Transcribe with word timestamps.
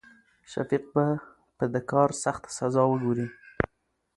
شفيق 0.51 0.83
به 0.93 1.05
په 1.57 1.65
د 1.73 1.75
کار 1.91 2.09
سخته 2.23 2.49
سزا 2.57 2.83
وګوري. 2.87 3.27